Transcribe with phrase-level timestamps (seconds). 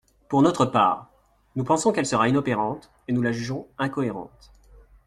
[0.29, 1.11] Pour notre part,
[1.55, 4.51] nous pensons qu’elle sera inopérante, et nous la jugeons incohérente.